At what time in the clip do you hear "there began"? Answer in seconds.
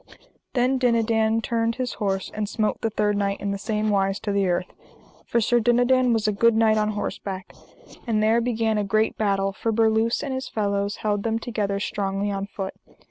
8.23-8.79